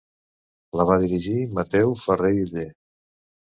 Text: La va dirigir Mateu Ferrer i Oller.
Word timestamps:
La 0.79 0.87
va 0.93 0.97
dirigir 1.03 1.37
Mateu 1.59 1.95
Ferrer 2.07 2.35
i 2.41 2.45
Oller. 2.49 2.69